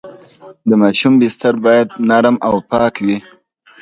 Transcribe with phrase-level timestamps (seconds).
[0.67, 3.17] د ماشوم بستر باید نرم او پاک وي۔